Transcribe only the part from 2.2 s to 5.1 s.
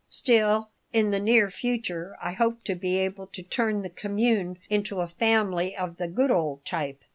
hope to be able to turn the commune into a